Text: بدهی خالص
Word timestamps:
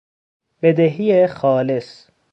بدهی 0.61 1.27
خالص 1.27 2.07